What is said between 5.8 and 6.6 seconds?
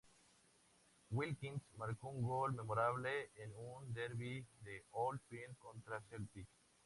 el Celtic.